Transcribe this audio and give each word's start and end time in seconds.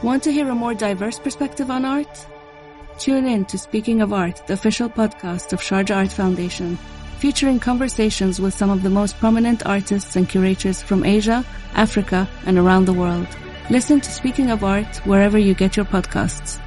Want 0.00 0.22
to 0.22 0.32
hear 0.32 0.48
a 0.48 0.54
more 0.54 0.74
diverse 0.74 1.18
perspective 1.18 1.72
on 1.72 1.84
art? 1.84 2.26
Tune 3.00 3.26
in 3.26 3.44
to 3.46 3.58
Speaking 3.58 4.00
of 4.00 4.12
Art, 4.12 4.40
the 4.46 4.52
official 4.52 4.88
podcast 4.88 5.52
of 5.52 5.60
Sharjah 5.60 5.96
Art 5.96 6.12
Foundation, 6.12 6.76
featuring 7.18 7.58
conversations 7.58 8.40
with 8.40 8.54
some 8.54 8.70
of 8.70 8.84
the 8.84 8.90
most 8.90 9.18
prominent 9.18 9.66
artists 9.66 10.14
and 10.14 10.28
curators 10.28 10.80
from 10.80 11.04
Asia, 11.04 11.44
Africa, 11.74 12.28
and 12.46 12.58
around 12.58 12.84
the 12.84 12.92
world. 12.92 13.26
Listen 13.70 14.00
to 14.00 14.10
Speaking 14.12 14.52
of 14.52 14.62
Art 14.62 14.98
wherever 14.98 15.36
you 15.36 15.52
get 15.52 15.76
your 15.76 15.86
podcasts. 15.86 16.60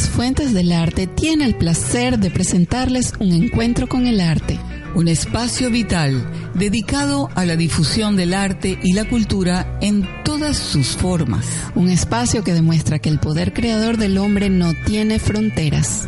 Las 0.00 0.08
Fuentes 0.08 0.54
del 0.54 0.72
Arte 0.72 1.06
tiene 1.06 1.44
el 1.44 1.54
placer 1.54 2.18
de 2.18 2.30
presentarles 2.30 3.12
un 3.18 3.32
encuentro 3.32 3.86
con 3.86 4.06
el 4.06 4.22
arte. 4.22 4.58
Un 4.94 5.08
espacio 5.08 5.68
vital 5.68 6.26
dedicado 6.54 7.28
a 7.34 7.44
la 7.44 7.54
difusión 7.54 8.16
del 8.16 8.32
arte 8.32 8.78
y 8.82 8.94
la 8.94 9.06
cultura 9.06 9.76
en 9.82 10.08
todas 10.24 10.56
sus 10.56 10.96
formas. 10.96 11.44
Un 11.74 11.90
espacio 11.90 12.42
que 12.42 12.54
demuestra 12.54 12.98
que 12.98 13.10
el 13.10 13.20
poder 13.20 13.52
creador 13.52 13.98
del 13.98 14.16
hombre 14.16 14.48
no 14.48 14.72
tiene 14.86 15.18
fronteras. 15.18 16.06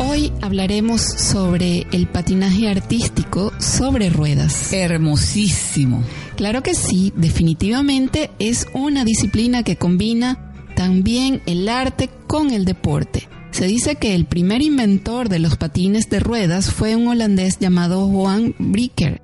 Hoy 0.00 0.34
hablaremos 0.42 1.00
sobre 1.00 1.86
el 1.92 2.08
patinaje 2.08 2.68
artístico 2.68 3.54
sobre 3.58 4.10
ruedas. 4.10 4.70
Hermosísimo. 4.70 6.04
Claro 6.36 6.62
que 6.62 6.74
sí, 6.74 7.10
definitivamente 7.16 8.30
es 8.38 8.66
una 8.74 9.06
disciplina 9.06 9.62
que 9.62 9.76
combina 9.76 10.51
también 10.82 11.42
el 11.46 11.68
arte 11.68 12.10
con 12.26 12.50
el 12.50 12.64
deporte. 12.64 13.28
Se 13.52 13.66
dice 13.66 13.94
que 13.94 14.16
el 14.16 14.24
primer 14.24 14.62
inventor 14.62 15.28
de 15.28 15.38
los 15.38 15.56
patines 15.56 16.10
de 16.10 16.18
ruedas 16.18 16.72
fue 16.72 16.96
un 16.96 17.06
holandés 17.06 17.60
llamado 17.60 18.08
Juan 18.08 18.56
Bricker 18.58 19.22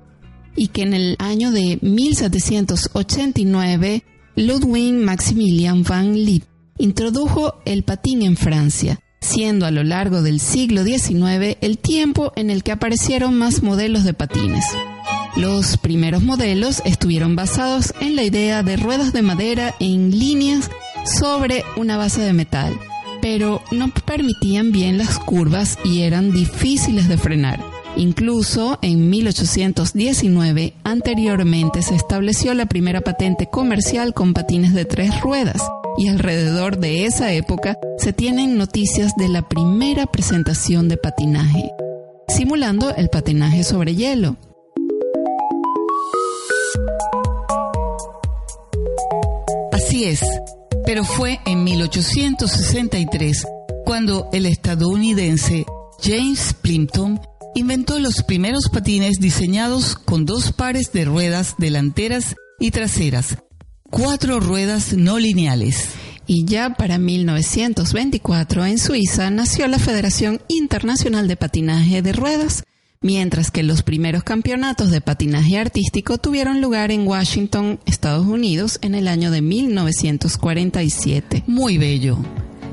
y 0.55 0.69
que 0.69 0.83
en 0.83 0.93
el 0.93 1.17
año 1.19 1.51
de 1.51 1.77
1789 1.81 4.05
Ludwig 4.37 4.93
Maximilian 4.93 5.83
van 5.83 6.13
Lith 6.13 6.45
introdujo 6.77 7.55
el 7.65 7.83
patín 7.83 8.21
en 8.21 8.37
Francia, 8.37 9.01
siendo 9.19 9.65
a 9.65 9.71
lo 9.71 9.83
largo 9.83 10.21
del 10.21 10.39
siglo 10.39 10.85
XIX 10.85 11.57
el 11.59 11.77
tiempo 11.77 12.31
en 12.37 12.51
el 12.51 12.63
que 12.63 12.71
aparecieron 12.71 13.37
más 13.37 13.63
modelos 13.63 14.05
de 14.05 14.13
patines. 14.13 14.63
Los 15.35 15.75
primeros 15.75 16.23
modelos 16.23 16.81
estuvieron 16.85 17.35
basados 17.35 17.93
en 17.99 18.15
la 18.15 18.23
idea 18.23 18.63
de 18.63 18.77
ruedas 18.77 19.11
de 19.11 19.23
madera 19.23 19.75
en 19.81 20.17
líneas 20.17 20.69
sobre 21.17 21.63
una 21.75 21.97
base 21.97 22.21
de 22.21 22.33
metal, 22.33 22.77
pero 23.21 23.61
no 23.71 23.89
permitían 24.05 24.71
bien 24.71 24.97
las 24.97 25.19
curvas 25.19 25.77
y 25.83 26.01
eran 26.01 26.31
difíciles 26.31 27.07
de 27.07 27.17
frenar. 27.17 27.59
Incluso 27.95 28.77
en 28.81 29.09
1819 29.09 30.73
anteriormente 30.83 31.81
se 31.81 31.95
estableció 31.95 32.53
la 32.53 32.67
primera 32.67 33.01
patente 33.01 33.47
comercial 33.47 34.13
con 34.13 34.33
patines 34.33 34.73
de 34.73 34.85
tres 34.85 35.19
ruedas 35.21 35.61
y 35.97 36.07
alrededor 36.07 36.77
de 36.77 37.05
esa 37.05 37.33
época 37.33 37.77
se 37.97 38.13
tienen 38.13 38.57
noticias 38.57 39.15
de 39.17 39.27
la 39.27 39.49
primera 39.49 40.05
presentación 40.05 40.87
de 40.87 40.97
patinaje, 40.97 41.71
simulando 42.27 42.95
el 42.95 43.09
patinaje 43.09 43.63
sobre 43.63 43.95
hielo. 43.95 44.37
Así 49.73 50.05
es, 50.05 50.21
pero 50.89 51.05
fue 51.05 51.39
en 51.45 51.63
1863 51.63 53.45
cuando 53.85 54.27
el 54.33 54.47
estadounidense 54.47 55.63
James 56.01 56.55
Plimpton 56.63 57.21
inventó 57.53 57.99
los 57.99 58.23
primeros 58.23 58.69
patines 58.69 59.19
diseñados 59.19 59.93
con 59.93 60.25
dos 60.25 60.51
pares 60.51 60.91
de 60.91 61.05
ruedas 61.05 61.53
delanteras 61.59 62.35
y 62.59 62.71
traseras, 62.71 63.37
cuatro 63.91 64.39
ruedas 64.39 64.93
no 64.93 65.19
lineales. 65.19 65.89
Y 66.25 66.45
ya 66.45 66.71
para 66.71 66.97
1924 66.97 68.65
en 68.65 68.79
Suiza 68.79 69.29
nació 69.29 69.67
la 69.67 69.77
Federación 69.77 70.41
Internacional 70.47 71.27
de 71.27 71.35
Patinaje 71.35 72.01
de 72.01 72.13
Ruedas, 72.13 72.63
mientras 73.01 73.49
que 73.49 73.63
los 73.63 73.81
primeros 73.81 74.23
campeonatos 74.23 74.91
de 74.91 74.99
patinaje 74.99 75.57
artístico 75.57 76.17
tuvieron 76.17 76.59
lugar 76.59 76.91
en 76.91 77.07
Washington, 77.07 77.79
Estados 77.85 78.27
Unidos, 78.27 78.77
en 78.81 78.93
el 78.93 79.07
año 79.07 79.31
de 79.31 79.41
1947. 79.41 81.43
Muy 81.47 81.77
bello. 81.77 82.17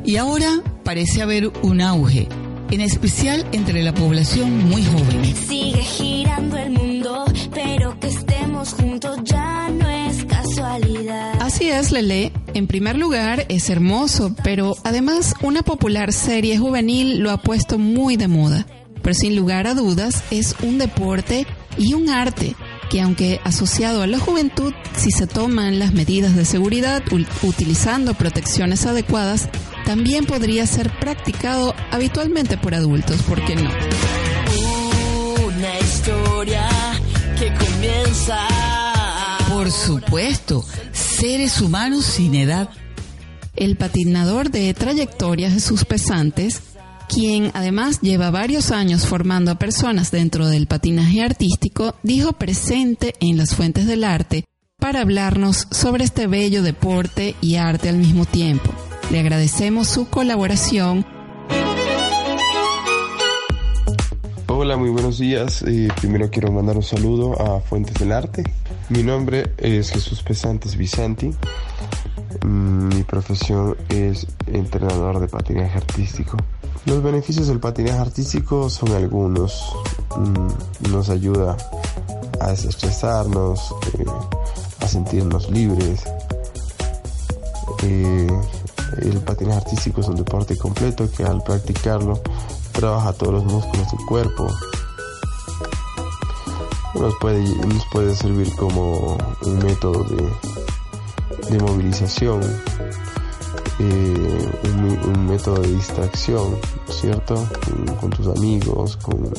Y 0.04 0.16
ahora 0.16 0.62
parece 0.84 1.22
haber 1.22 1.48
un 1.62 1.80
auge, 1.80 2.28
en 2.70 2.80
especial 2.80 3.46
entre 3.52 3.82
la 3.82 3.94
población 3.94 4.68
muy 4.68 4.84
joven. 4.84 5.34
Sigue 5.48 5.82
girando 5.82 6.56
el 6.56 6.70
mundo, 6.70 7.24
pero 7.54 7.98
que 8.00 8.08
estemos 8.08 8.74
juntos 8.74 9.18
ya 9.22 9.70
no 9.70 9.88
es 9.88 10.24
casualidad. 10.24 11.40
Así 11.40 11.68
es, 11.68 11.92
Lele. 11.92 12.32
En 12.54 12.66
primer 12.66 12.96
lugar, 12.96 13.46
es 13.48 13.70
hermoso, 13.70 14.34
pero 14.42 14.74
además 14.82 15.34
una 15.42 15.62
popular 15.62 16.12
serie 16.12 16.58
juvenil 16.58 17.18
lo 17.18 17.30
ha 17.30 17.42
puesto 17.42 17.78
muy 17.78 18.16
de 18.16 18.26
moda 18.26 18.66
pero 19.06 19.14
sin 19.14 19.36
lugar 19.36 19.68
a 19.68 19.74
dudas 19.74 20.24
es 20.32 20.56
un 20.64 20.78
deporte 20.78 21.46
y 21.78 21.94
un 21.94 22.08
arte 22.08 22.56
que 22.90 23.00
aunque 23.00 23.40
asociado 23.44 24.02
a 24.02 24.08
la 24.08 24.18
juventud, 24.18 24.74
si 24.96 25.12
se 25.12 25.28
toman 25.28 25.78
las 25.78 25.92
medidas 25.92 26.34
de 26.34 26.44
seguridad 26.44 27.04
utilizando 27.42 28.14
protecciones 28.14 28.84
adecuadas, 28.84 29.48
también 29.84 30.26
podría 30.26 30.66
ser 30.66 30.90
practicado 30.98 31.72
habitualmente 31.92 32.58
por 32.58 32.74
adultos, 32.74 33.22
¿por 33.22 33.44
qué 33.44 33.54
no? 33.54 33.70
Una 35.46 35.78
historia 35.78 36.68
que 37.38 37.54
comienza. 37.64 38.40
Por 39.48 39.70
supuesto, 39.70 40.64
seres 40.90 41.60
humanos 41.60 42.06
sin 42.06 42.34
edad. 42.34 42.70
El 43.54 43.76
patinador 43.76 44.50
de 44.50 44.74
trayectorias 44.74 45.52
Jesús 45.52 45.84
Pesantes 45.84 46.60
quien 47.08 47.50
además 47.54 48.00
lleva 48.00 48.30
varios 48.30 48.70
años 48.70 49.06
formando 49.06 49.50
a 49.50 49.58
personas 49.58 50.10
dentro 50.10 50.48
del 50.48 50.66
patinaje 50.66 51.22
artístico, 51.22 51.94
dijo 52.02 52.32
presente 52.32 53.14
en 53.20 53.36
las 53.36 53.54
fuentes 53.54 53.86
del 53.86 54.04
arte 54.04 54.44
para 54.78 55.00
hablarnos 55.00 55.66
sobre 55.70 56.04
este 56.04 56.26
bello 56.26 56.62
deporte 56.62 57.34
y 57.40 57.56
arte 57.56 57.88
al 57.88 57.96
mismo 57.96 58.24
tiempo. 58.24 58.70
Le 59.10 59.20
agradecemos 59.20 59.88
su 59.88 60.08
colaboración. 60.08 61.06
Hola, 64.48 64.76
muy 64.76 64.90
buenos 64.90 65.18
días. 65.18 65.62
Eh, 65.62 65.88
primero 66.00 66.30
quiero 66.30 66.50
mandar 66.50 66.76
un 66.76 66.82
saludo 66.82 67.40
a 67.40 67.60
Fuentes 67.60 67.94
del 67.94 68.12
Arte. 68.12 68.42
Mi 68.88 69.02
nombre 69.02 69.52
es 69.58 69.90
Jesús 69.90 70.22
Pesantes 70.22 70.76
Visanti. 70.76 71.30
Mm, 72.44 72.88
mi 72.88 73.02
profesión 73.04 73.76
es 73.88 74.26
entrenador 74.46 75.20
de 75.20 75.28
patinaje 75.28 75.78
artístico. 75.78 76.36
Los 76.84 77.02
beneficios 77.02 77.48
del 77.48 77.60
patinaje 77.60 77.98
artístico 77.98 78.70
son 78.70 78.92
algunos. 78.92 79.76
Mm, 80.16 80.90
nos 80.92 81.08
ayuda 81.08 81.56
a 82.40 82.48
desestresarnos, 82.48 83.74
eh, 83.98 84.04
a 84.80 84.88
sentirnos 84.88 85.50
libres. 85.50 86.04
Eh, 87.82 88.26
el 88.98 89.20
patinaje 89.20 89.58
artístico 89.58 90.00
es 90.00 90.08
un 90.08 90.16
deporte 90.16 90.56
completo 90.56 91.10
que 91.10 91.24
al 91.24 91.42
practicarlo 91.42 92.20
trabaja 92.72 93.12
todos 93.12 93.34
los 93.34 93.44
músculos 93.44 93.90
del 93.90 94.06
cuerpo. 94.06 94.46
Nos 96.94 97.14
puede, 97.20 97.42
nos 97.66 97.84
puede 97.92 98.14
servir 98.14 98.54
como 98.56 99.18
un 99.42 99.58
método 99.58 100.04
de, 100.04 100.32
de 101.50 101.58
movilización 101.58 102.40
eh, 103.78 104.50
un, 104.64 105.26
método 105.26 105.60
de 105.60 105.72
distracción, 105.72 106.56
¿cierto? 106.88 107.46
Con, 108.00 108.10
tus 108.10 108.26
amigos, 108.28 108.96
con, 108.96 109.30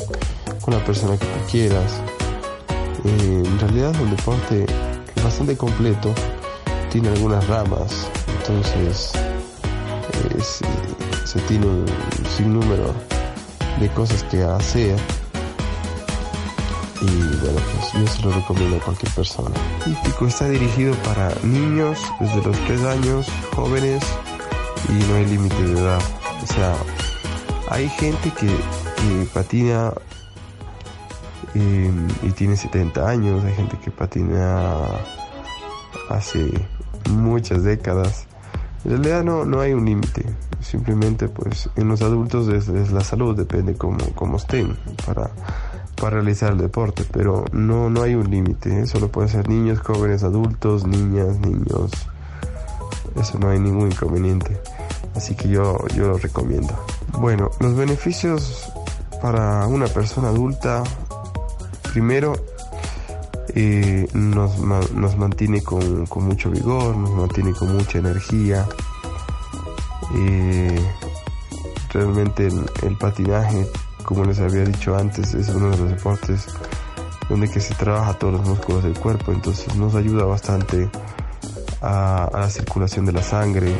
la 0.67 0.83
persona 0.85 1.17
que 1.17 1.25
tú 1.25 1.39
quieras. 1.49 2.01
Eh, 3.03 3.43
en 3.45 3.59
realidad 3.59 3.91
es 3.91 3.99
un 3.99 4.09
deporte 4.11 4.65
bastante 5.23 5.57
completo, 5.57 6.13
tiene 6.91 7.09
algunas 7.09 7.47
ramas, 7.47 8.07
entonces 8.39 9.11
se 11.25 11.39
tiene 11.41 11.65
un 11.65 11.85
sinnúmero 12.35 12.93
de 13.79 13.89
cosas 13.89 14.23
que 14.23 14.43
hacer 14.43 14.97
y 17.01 17.37
bueno, 17.37 17.59
pues 17.73 17.93
yo 17.93 18.07
se 18.07 18.21
lo 18.23 18.31
recomiendo 18.31 18.77
a 18.77 18.79
cualquier 18.79 19.11
persona. 19.13 19.55
Hípico 19.85 20.27
está 20.27 20.49
dirigido 20.49 20.95
para 21.03 21.31
niños 21.43 21.99
desde 22.19 22.41
los 22.43 22.57
3 22.65 22.83
años, 22.85 23.27
jóvenes 23.55 24.03
y 24.89 24.93
no 24.93 25.15
hay 25.15 25.25
límite 25.25 25.63
de 25.63 25.79
edad. 25.79 26.01
O 26.43 26.47
sea, 26.47 26.75
hay 27.69 27.89
gente 27.89 28.31
que, 28.31 28.49
patina 29.33 29.93
em, 31.53 32.07
y 32.23 32.31
tiene 32.31 32.55
70 32.55 33.07
años, 33.07 33.43
hay 33.43 33.53
gente 33.53 33.77
que 33.79 33.91
patina 33.91 34.85
hace 36.09 36.51
muchas 37.09 37.63
décadas, 37.63 38.25
En 38.85 38.91
realidad 38.91 39.23
no, 39.23 39.43
no 39.43 39.59
hay 39.59 39.73
un 39.73 39.85
límite, 39.85 40.25
simplemente 40.61 41.27
pues 41.27 41.69
en 41.75 41.87
los 41.89 42.01
adultos 42.01 42.47
es, 42.47 42.91
la 42.91 43.01
salud, 43.01 43.35
depende 43.35 43.75
cómo, 43.75 43.97
cómo 44.15 44.37
estén 44.37 44.77
para, 45.05 45.29
para 45.99 46.17
realizar 46.17 46.51
el 46.53 46.57
deporte, 46.57 47.03
pero 47.11 47.45
no, 47.51 47.89
no 47.89 48.03
hay 48.03 48.15
un 48.15 48.29
límite, 48.29 48.81
¿eh? 48.81 48.87
solo 48.87 49.09
puede 49.09 49.27
ser 49.27 49.49
niños, 49.49 49.79
jóvenes, 49.79 50.23
adultos, 50.23 50.85
niñas, 50.85 51.39
niños, 51.39 51.91
eso 53.15 53.39
no 53.39 53.49
hay 53.49 53.59
ningún 53.59 53.91
inconveniente, 53.91 54.59
así 55.15 55.35
que 55.35 55.49
yo, 55.49 55.77
yo 55.95 56.07
lo 56.07 56.17
recomiendo. 56.17 56.73
Bueno, 57.19 57.49
los 57.59 57.75
beneficios 57.75 58.71
para 59.21 59.65
una 59.67 59.87
persona 59.87 60.29
adulta, 60.29 60.83
primero 61.91 62.33
eh, 63.55 64.07
nos, 64.13 64.59
nos, 64.59 65.17
mantiene 65.17 65.63
con, 65.63 66.05
con, 66.05 66.25
mucho 66.25 66.51
vigor, 66.51 66.95
nos 66.95 67.11
mantiene 67.11 67.53
con 67.53 67.75
mucha 67.75 67.97
energía. 67.97 68.67
Eh, 70.15 70.79
realmente 71.91 72.47
el, 72.83 72.97
patinaje, 72.97 73.67
como 74.07 74.23
les 74.23 74.39
había 74.39 74.63
dicho 74.63 74.95
antes, 74.95 75.33
es 75.33 75.49
uno 75.49 75.69
de 75.69 75.77
los 75.77 75.89
deportes 75.89 76.47
donde 77.27 77.49
que 77.49 77.59
se 77.59 77.75
trabaja 77.75 78.13
todos 78.13 78.35
los 78.35 78.47
músculos 78.47 78.83
del 78.85 78.97
cuerpo, 78.97 79.33
entonces 79.33 79.75
nos 79.75 79.95
ayuda 79.95 80.23
bastante 80.23 80.89
a, 81.81 82.23
a 82.23 82.39
la 82.39 82.49
circulación 82.49 83.05
de 83.05 83.11
la 83.11 83.21
sangre 83.21 83.75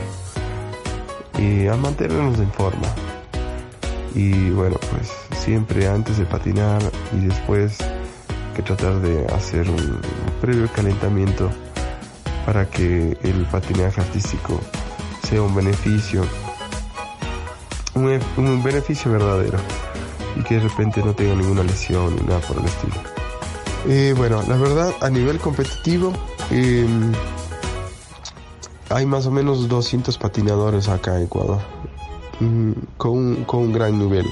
y 1.39 1.68
a 1.68 1.77
mantenernos 1.77 2.38
en 2.39 2.51
forma. 2.51 2.88
Y 4.13 4.50
bueno, 4.50 4.75
pues 4.91 5.13
siempre 5.39 5.88
antes 5.88 6.18
de 6.18 6.25
patinar 6.25 6.81
y 7.13 7.25
después 7.25 7.77
que 8.53 8.63
tratar 8.63 9.00
de 9.00 9.25
hacer 9.27 9.69
un 9.69 10.01
previo 10.41 10.68
calentamiento 10.73 11.50
para 12.45 12.69
que 12.69 13.18
el 13.23 13.45
patinaje 13.50 14.01
artístico 14.01 14.59
sea 15.23 15.41
un 15.41 15.56
beneficio, 15.56 16.25
un, 17.95 18.62
beneficio 18.62 19.09
verdadero 19.09 19.87
y 20.38 20.44
que 20.44 20.56
de 20.56 20.62
repente 20.62 21.01
no 21.04 21.13
tenga 21.13 21.36
ninguna 21.36 21.63
lesión 21.63 22.16
ni 22.16 22.22
nada 22.22 22.39
por 22.42 22.57
el 22.57 22.66
estilo. 22.66 22.95
Eh, 23.88 24.13
bueno, 24.18 24.44
la 24.48 24.57
verdad, 24.57 24.94
a 25.01 25.10
nivel 25.10 25.39
competitivo, 25.39 26.13
em, 26.51 27.13
hay 28.89 29.06
más 29.06 29.25
o 29.25 29.31
menos 29.31 29.68
200 29.68 30.18
patinadores 30.18 30.89
acá 30.89 31.18
en 31.18 31.24
Ecuador, 31.24 31.62
mm, 32.39 32.72
con, 32.98 33.44
con 33.45 33.60
un 33.62 33.74
gran 33.74 33.98
nivel. 33.98 34.25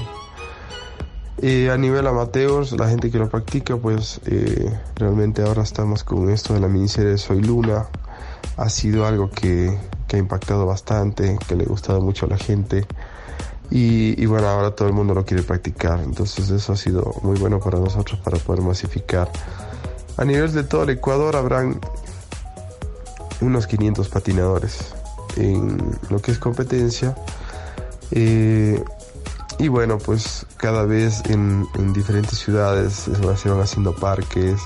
Eh, 1.42 1.70
a 1.70 1.76
nivel 1.76 2.06
amateurs, 2.06 2.72
la 2.72 2.88
gente 2.88 3.10
que 3.10 3.18
lo 3.18 3.28
practica, 3.28 3.76
pues 3.76 4.22
eh, 4.24 4.72
realmente 4.94 5.42
ahora 5.42 5.62
estamos 5.62 6.02
con 6.02 6.30
esto 6.30 6.54
de 6.54 6.60
la 6.60 6.68
miniserie 6.68 7.18
Soy 7.18 7.42
Luna. 7.42 7.88
Ha 8.56 8.70
sido 8.70 9.06
algo 9.06 9.30
que, 9.30 9.78
ha 10.12 10.16
impactado 10.16 10.64
bastante, 10.64 11.38
que 11.46 11.54
le 11.54 11.64
ha 11.64 11.66
gustado 11.66 12.00
mucho 12.00 12.24
a 12.24 12.30
la 12.30 12.38
gente. 12.38 12.86
Y, 13.70 14.24
bueno, 14.26 14.48
ahora 14.48 14.70
todo 14.70 14.88
el 14.88 14.94
mundo 14.94 15.14
lo 15.14 15.24
quiere 15.24 15.42
practicar. 15.42 16.00
Entonces 16.00 16.50
eso 16.50 16.72
ha 16.72 16.76
sido 16.76 17.14
muy 17.22 17.38
bueno 17.38 17.58
para 17.60 17.78
nosotros 17.78 18.20
para 18.20 18.38
poder 18.38 18.62
masificar. 18.62 19.30
A 20.16 20.24
nivel 20.24 20.52
de 20.52 20.62
todo 20.62 20.84
el 20.84 20.90
Ecuador 20.90 21.36
habrán 21.36 21.80
unos 23.40 23.66
500 23.66 24.08
patinadores 24.08 24.94
en 25.36 25.78
lo 26.08 26.20
que 26.20 26.32
es 26.32 26.38
competencia. 26.38 27.14
Eh, 28.12 28.82
y 29.58 29.68
bueno, 29.68 29.98
pues 29.98 30.46
cada 30.56 30.84
vez 30.84 31.22
en, 31.28 31.66
diferentes 31.92 32.38
ciudades 32.38 33.08
se 33.36 33.48
van 33.48 33.60
haciendo 33.60 33.94
parques, 33.94 34.60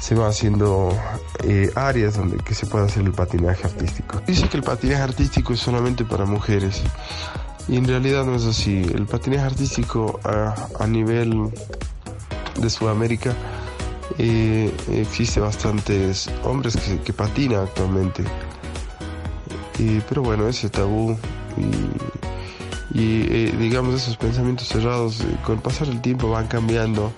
se 0.00 0.14
van 0.14 0.28
haciendo 0.28 0.96
eh, 1.44 1.70
áreas 1.74 2.16
donde 2.16 2.36
que 2.38 2.54
se 2.54 2.66
puede 2.66 2.86
hacer 2.86 3.04
el 3.04 3.12
patinaje 3.12 3.64
artístico. 3.64 4.20
Dice 4.26 4.48
que 4.48 4.56
el 4.56 4.62
patinaje 4.62 5.02
artístico 5.02 5.52
es 5.52 5.60
solamente 5.60 6.04
para 6.04 6.26
mujeres 6.26 6.82
y 7.68 7.76
en 7.76 7.86
realidad 7.86 8.24
no 8.24 8.34
es 8.34 8.44
así. 8.44 8.82
El 8.94 9.06
patinaje 9.06 9.44
artístico 9.44 10.20
a, 10.24 10.86
nivel 10.86 11.50
de 12.60 12.70
Sudamérica 12.70 13.34
eh, 14.18 14.72
existe 14.92 15.40
bastantes 15.40 16.30
hombres 16.44 16.76
que, 16.76 17.00
que 17.00 17.12
patinan 17.12 17.62
actualmente. 17.62 18.24
pero 20.08 20.22
bueno, 20.22 20.48
ese 20.48 20.70
tabú 20.70 21.16
y 22.96 23.22
eh, 23.28 23.54
digamos 23.58 23.94
esos 23.94 24.16
pensamientos 24.16 24.68
cerrados 24.68 25.20
eh, 25.20 25.24
con 25.44 25.60
pasar 25.60 25.88
del 25.88 26.00
tiempo 26.00 26.30
van 26.30 26.46
cambiando 26.46 27.12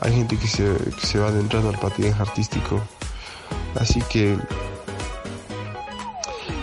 hay 0.00 0.12
gente 0.14 0.36
que 0.36 0.46
se, 0.46 0.64
que 1.00 1.06
se 1.06 1.18
va 1.18 1.28
adentrando 1.28 1.70
al 1.70 1.78
patinaje 1.78 2.20
artístico 2.20 2.80
así 3.76 4.02
que 4.10 4.36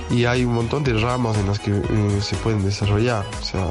y 0.10 0.26
hay 0.26 0.46
un 0.46 0.54
montón 0.54 0.84
de 0.84 0.94
ramas 0.94 1.38
en 1.38 1.48
las 1.48 1.60
que 1.60 1.72
eh, 1.72 2.22
se 2.22 2.36
pueden 2.38 2.64
desarrollar. 2.64 3.26
O 3.42 3.44
sea 3.44 3.66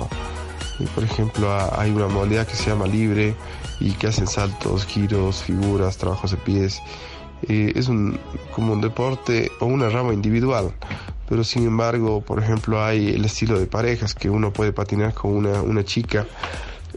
por 0.94 1.05
ejemplo 1.05 1.50
hay 1.76 1.90
una 1.90 2.08
modalidad 2.08 2.46
que 2.46 2.55
se 2.55 2.70
llama 2.70 2.87
libre 2.87 3.35
y 3.81 3.93
que 3.93 4.06
hacen 4.08 4.26
saltos 4.26 4.87
giros 4.87 5.43
figuras 5.43 5.96
trabajos 5.96 6.31
de 6.32 6.37
pies. 6.37 6.81
Es 7.43 7.88
un 7.88 8.19
como 8.52 8.73
un 8.73 8.81
deporte 8.81 9.50
o 9.61 9.67
una 9.67 9.88
rama 9.88 10.12
individual. 10.12 10.73
Pero 11.29 11.44
sin 11.44 11.67
embargo, 11.67 12.23
por 12.23 12.43
ejemplo, 12.43 12.82
hay 12.82 13.11
el 13.11 13.25
estilo 13.25 13.58
de 13.61 13.67
parejas 13.67 14.14
que 14.14 14.31
uno 14.31 14.52
puede 14.52 14.73
patinar 14.73 15.12
con 15.12 15.37
una, 15.37 15.61
una 15.62 15.85
chica. 15.85 16.26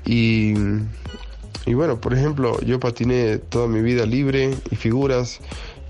Y, 0.05 0.53
y 1.65 1.73
bueno, 1.73 1.99
por 1.99 2.13
ejemplo, 2.13 2.59
yo 2.61 2.79
patiné 2.79 3.37
toda 3.37 3.67
mi 3.67 3.81
vida 3.81 4.05
libre 4.05 4.55
y 4.71 4.75
figuras 4.77 5.41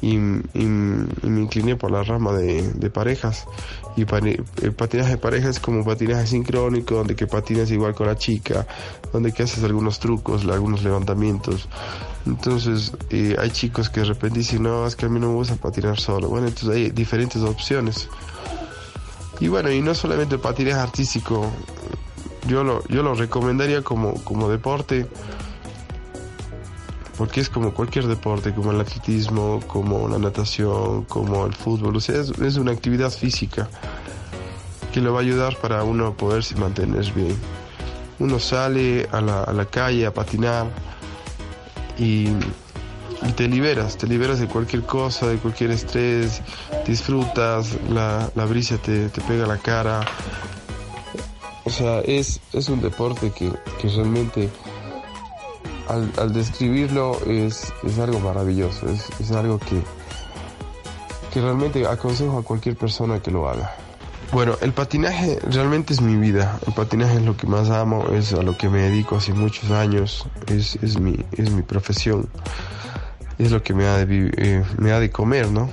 y, 0.01 0.17
me 0.17 1.41
incliné 1.41 1.75
por 1.75 1.91
la 1.91 2.03
rama 2.03 2.33
de, 2.33 2.89
parejas. 2.89 3.45
Y 3.95 4.01
el 4.01 4.73
patinaje 4.73 5.11
de 5.11 5.17
parejas 5.17 5.51
es 5.51 5.59
como 5.59 5.85
patinaje 5.85 6.25
sincrónico 6.27 6.95
donde 6.95 7.15
que 7.15 7.27
patinas 7.27 7.69
igual 7.71 7.93
con 7.93 8.07
la 8.07 8.15
chica 8.15 8.65
donde 9.11 9.33
que 9.33 9.43
haces 9.43 9.63
algunos 9.63 9.99
trucos 9.99 10.45
algunos 10.45 10.83
levantamientos. 10.83 11.67
Entonces 12.25 12.93
eh, 13.09 13.35
hay 13.37 13.51
chicos 13.51 13.89
que 13.89 13.99
de 13.99 14.07
repente 14.07 14.39
dicen 14.39 14.63
no 14.63 14.87
es 14.87 14.95
que 14.95 15.07
a 15.07 15.09
mí 15.09 15.19
no 15.19 15.27
me 15.27 15.33
gusta 15.33 15.55
patinar 15.55 15.99
solo 15.99 16.29
bueno 16.29 16.47
entonces 16.47 16.75
hay 16.75 16.89
diferentes 16.91 17.41
opciones. 17.41 18.07
Y 19.41 19.47
bueno, 19.47 19.71
y 19.71 19.81
no 19.81 19.95
solamente 19.95 20.35
el 20.35 20.41
patinaje 20.41 20.79
artístico, 20.79 21.51
yo 22.47 22.63
lo, 22.63 22.87
yo 22.87 23.01
lo 23.01 23.15
recomendaría 23.15 23.81
como, 23.81 24.13
como 24.23 24.49
deporte, 24.49 25.07
porque 27.21 27.39
es 27.39 27.49
como 27.51 27.71
cualquier 27.71 28.07
deporte, 28.07 28.51
como 28.51 28.71
el 28.71 28.81
atletismo, 28.81 29.59
como 29.67 30.07
la 30.07 30.17
natación, 30.17 31.03
como 31.03 31.45
el 31.45 31.53
fútbol, 31.53 31.97
o 31.97 31.99
sea, 31.99 32.19
es, 32.19 32.57
una 32.57 32.71
actividad 32.71 33.11
física 33.11 33.69
que 34.91 35.01
le 35.01 35.09
va 35.11 35.19
a 35.19 35.21
ayudar 35.21 35.55
para 35.57 35.83
uno 35.83 36.17
poderse 36.17 36.55
mantener 36.55 37.13
bien. 37.13 37.37
Uno 38.17 38.39
sale 38.39 39.07
a 39.11 39.21
la, 39.21 39.43
a 39.43 39.53
la 39.53 39.65
calle 39.67 40.07
a 40.07 40.11
patinar 40.11 40.65
y 41.95 42.29
te 43.35 43.47
liberas, 43.47 43.99
te 43.99 44.07
liberas 44.07 44.39
de 44.39 44.47
cualquier 44.47 44.81
cosa, 44.81 45.27
de 45.27 45.37
cualquier 45.37 45.69
estrés, 45.69 46.41
disfrutas, 46.87 47.77
la, 47.91 48.31
la 48.33 48.45
brisa 48.45 48.79
te, 48.79 49.09
te, 49.09 49.21
pega 49.21 49.45
la 49.45 49.59
cara. 49.59 50.03
O 51.65 51.69
sea, 51.69 51.99
es, 51.99 52.41
es 52.51 52.67
un 52.67 52.81
deporte 52.81 53.29
que, 53.29 53.51
que 53.79 53.89
realmente 53.89 54.49
al, 55.91 56.33
describirlo 56.33 57.19
es, 57.25 57.71
es 57.83 57.99
algo 57.99 58.19
maravilloso, 58.19 58.89
es, 58.89 59.09
es 59.19 59.31
algo 59.31 59.59
que, 59.59 59.81
que 61.33 61.41
realmente 61.41 61.85
aconsejo 61.85 62.39
a 62.39 62.43
cualquier 62.43 62.75
persona 62.75 63.19
que 63.19 63.31
lo 63.31 63.49
haga. 63.49 63.75
Bueno, 64.31 64.55
el 64.61 64.71
patinaje 64.71 65.39
realmente 65.43 65.93
es 65.93 66.01
mi 66.01 66.15
vida. 66.15 66.57
El 66.65 66.73
patinaje 66.73 67.15
es 67.15 67.23
lo 67.23 67.35
que 67.35 67.47
más 67.47 67.69
amo, 67.69 68.05
es 68.13 68.33
a 68.33 68.41
lo 68.41 68.57
que 68.57 68.69
me 68.69 68.83
dedico 68.83 69.17
hace 69.17 69.33
muchos 69.33 69.71
años, 69.71 70.25
es, 70.47 70.77
es, 70.81 70.99
mi, 70.99 71.17
es 71.33 71.51
mi 71.51 71.61
profesión 71.61 72.29
es 73.41 73.51
lo 73.51 73.63
que 73.63 73.73
me 73.73 73.85
ha 73.87 73.97
de, 73.97 74.31
eh, 74.37 74.63
me 74.77 74.91
ha 74.91 74.99
de 74.99 75.09
comer, 75.09 75.49
¿no? 75.49 75.69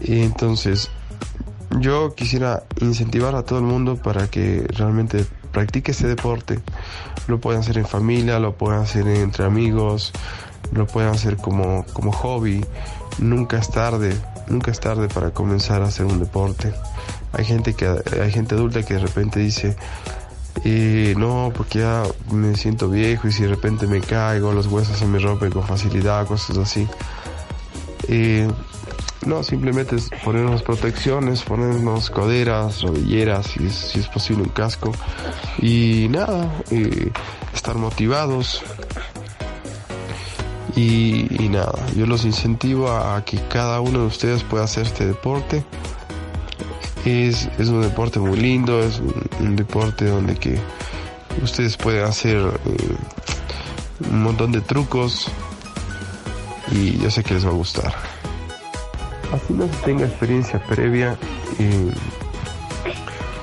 Y 0.00 0.22
entonces, 0.22 0.90
yo 1.80 2.14
quisiera 2.14 2.62
incentivar 2.80 3.34
a 3.34 3.42
todo 3.42 3.58
el 3.58 3.64
mundo 3.64 3.96
para 3.96 4.28
que 4.28 4.64
realmente 4.76 5.26
practique 5.52 5.92
ese 5.92 6.08
deporte. 6.08 6.60
Lo 7.28 7.40
puedan 7.40 7.60
hacer 7.60 7.78
en 7.78 7.86
familia, 7.86 8.38
lo 8.38 8.54
puedan 8.54 8.80
hacer 8.82 9.06
entre 9.06 9.44
amigos, 9.44 10.12
lo 10.72 10.86
puedan 10.86 11.14
hacer 11.14 11.36
como, 11.36 11.84
como 11.92 12.12
hobby. 12.12 12.64
Nunca 13.18 13.58
es 13.58 13.70
tarde, 13.70 14.16
nunca 14.48 14.70
es 14.70 14.80
tarde 14.80 15.08
para 15.08 15.30
comenzar 15.30 15.82
a 15.82 15.86
hacer 15.86 16.06
un 16.06 16.18
deporte. 16.18 16.72
Hay 17.32 17.44
gente 17.44 17.74
que 17.74 17.86
hay 18.20 18.30
gente 18.30 18.54
adulta 18.54 18.82
que 18.82 18.94
de 18.94 19.00
repente 19.00 19.40
dice, 19.40 19.76
no, 21.16 21.52
porque 21.54 21.80
ya 21.80 22.02
me 22.30 22.54
siento 22.56 22.88
viejo 22.88 23.28
y 23.28 23.32
si 23.32 23.42
de 23.42 23.48
repente 23.48 23.86
me 23.86 24.00
caigo, 24.00 24.52
los 24.52 24.66
huesos 24.66 24.98
se 24.98 25.06
me 25.06 25.18
rompen 25.18 25.50
con 25.50 25.62
facilidad, 25.62 26.26
cosas 26.26 26.58
así. 26.58 26.86
No, 29.26 29.44
simplemente 29.44 29.96
es 29.96 30.10
ponernos 30.24 30.62
protecciones, 30.62 31.42
ponernos 31.42 32.10
coderas, 32.10 32.82
rodilleras, 32.82 33.46
si 33.46 33.66
es, 33.66 33.74
si 33.74 34.00
es 34.00 34.08
posible 34.08 34.42
un 34.42 34.48
casco. 34.48 34.92
Y 35.58 36.08
nada, 36.10 36.50
estar 37.54 37.76
motivados. 37.76 38.62
Y, 40.74 41.26
y, 41.42 41.48
nada, 41.50 41.74
yo 41.94 42.06
los 42.06 42.24
incentivo 42.24 42.90
a, 42.90 43.22
que 43.24 43.38
cada 43.48 43.80
uno 43.80 44.00
de 44.00 44.06
ustedes 44.06 44.42
pueda 44.42 44.64
hacer 44.64 44.86
este 44.86 45.04
deporte 45.06 45.62
Es, 47.04 47.46
es 47.58 47.68
un 47.68 47.82
deporte 47.82 48.18
muy 48.18 48.38
lindo, 48.38 48.80
es 48.80 48.98
un, 49.38 49.54
deporte 49.54 50.06
donde 50.06 50.34
que 50.36 50.58
ustedes 51.42 51.76
pueden 51.76 52.04
hacer 52.06 52.38
eh, 52.38 54.08
un 54.10 54.22
montón 54.22 54.50
de 54.50 54.62
trucos 54.62 55.30
y 56.72 56.98
yo 56.98 57.10
sé 57.10 57.22
que 57.22 57.34
les 57.34 57.44
va 57.44 57.50
a 57.50 57.54
gustar. 57.54 57.94
Así 59.32 59.52
no 59.52 59.66
tenga 59.84 60.04
experiencia 60.04 60.58
previa, 60.66 61.16
eh, 61.58 61.92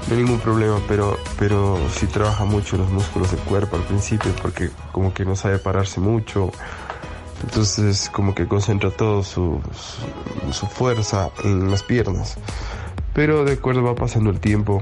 no 0.07 0.15
hay 0.15 0.23
ningún 0.23 0.39
problema, 0.39 0.79
pero, 0.87 1.17
pero 1.37 1.77
sí 1.93 2.07
trabaja 2.07 2.45
mucho 2.45 2.77
los 2.77 2.89
músculos 2.89 3.31
del 3.31 3.39
cuerpo 3.41 3.75
al 3.75 3.83
principio 3.83 4.31
porque 4.41 4.71
como 4.91 5.13
que 5.13 5.25
no 5.25 5.35
sabe 5.35 5.59
pararse 5.59 5.99
mucho, 5.99 6.51
entonces 7.43 8.09
como 8.11 8.35
que 8.35 8.47
concentra 8.47 8.91
todo 8.91 9.23
su, 9.23 9.61
su, 10.51 10.65
fuerza 10.67 11.29
en 11.43 11.69
las 11.69 11.83
piernas. 11.83 12.37
Pero 13.13 13.43
de 13.45 13.53
acuerdo 13.53 13.83
va 13.83 13.95
pasando 13.95 14.29
el 14.29 14.39
tiempo, 14.39 14.81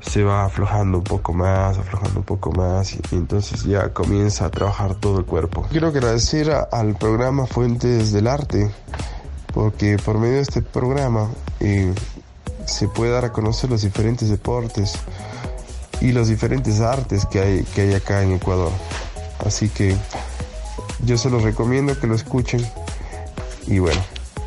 se 0.00 0.24
va 0.24 0.44
aflojando 0.44 0.98
un 0.98 1.04
poco 1.04 1.32
más, 1.32 1.78
aflojando 1.78 2.20
un 2.20 2.24
poco 2.24 2.52
más 2.52 2.94
y, 2.94 3.00
entonces 3.12 3.64
ya 3.64 3.92
comienza 3.92 4.46
a 4.46 4.50
trabajar 4.50 4.94
todo 4.94 5.18
el 5.18 5.24
cuerpo. 5.24 5.66
Quiero 5.70 5.88
agradecer 5.88 6.50
al 6.72 6.96
programa 6.96 7.46
Fuentes 7.46 8.12
del 8.12 8.26
Arte 8.26 8.70
porque 9.52 9.98
por 9.98 10.18
medio 10.18 10.36
de 10.36 10.42
este 10.42 10.62
programa 10.62 11.28
eh, 11.60 11.92
se 12.66 12.88
puede 12.88 13.12
dar 13.12 13.24
a 13.24 13.32
conocer 13.32 13.70
los 13.70 13.82
diferentes 13.82 14.28
deportes 14.30 14.94
y 16.00 16.12
los 16.12 16.28
diferentes 16.28 16.80
artes 16.80 17.26
que 17.26 17.40
hay, 17.40 17.62
que 17.64 17.82
hay 17.82 17.94
acá 17.94 18.22
en 18.22 18.32
Ecuador. 18.32 18.72
Así 19.44 19.68
que 19.68 19.96
yo 21.04 21.18
se 21.18 21.30
los 21.30 21.42
recomiendo 21.42 21.98
que 21.98 22.06
lo 22.06 22.14
escuchen 22.14 22.64
y 23.66 23.78
bueno, 23.78 24.00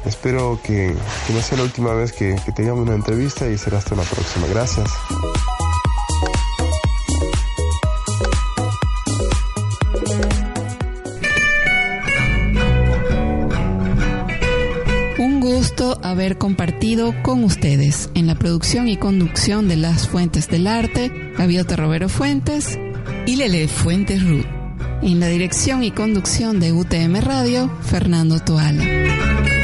espero 0.05 0.59
que, 0.63 0.95
no 1.33 1.41
sea 1.41 1.57
la 1.57 1.63
última 1.63 1.93
vez 1.93 2.11
que, 2.11 2.35
que 2.45 2.51
tengamos 2.51 2.87
una 2.87 2.95
entrevista 2.95 3.47
y 3.47 3.57
será 3.57 3.77
hasta 3.77 3.95
la 3.95 4.03
próxima. 4.03 4.47
Gracias. 4.47 4.89
Haber 16.01 16.37
compartido 16.37 17.13
con 17.23 17.43
ustedes 17.43 18.09
en 18.13 18.27
la 18.27 18.35
producción 18.35 18.87
y 18.87 18.97
conducción 18.97 19.67
de 19.67 19.75
Las 19.75 20.07
Fuentes 20.07 20.47
del 20.49 20.67
Arte, 20.67 21.11
Gaviota 21.37 21.75
Robero 21.75 22.09
Fuentes 22.09 22.79
y 23.25 23.35
Lele 23.35 23.67
Fuentes 23.67 24.27
Ruth. 24.27 24.45
En 25.01 25.19
la 25.19 25.27
dirección 25.27 25.83
y 25.83 25.91
conducción 25.91 26.59
de 26.59 26.71
UTM 26.71 27.21
Radio, 27.21 27.69
Fernando 27.81 28.39
Toala. 28.39 29.62